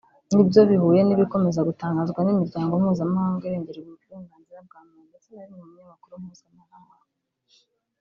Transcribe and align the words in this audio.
nibyo 0.35 0.61
bihuye 0.69 1.01
n’ibikomeza 1.03 1.65
gutangazwa 1.69 2.19
n’Imiryango 2.23 2.73
mpuzamahanga 2.81 3.43
irengera 3.49 3.77
uburenganzira 3.81 4.59
bwa 4.67 4.79
muntu 4.87 5.03
ndetse 5.09 5.29
na 5.31 5.35
bimwe 5.41 5.55
mu 5.59 5.63
binyamakuru 5.69 6.13
mpuzamahanga 6.23 6.95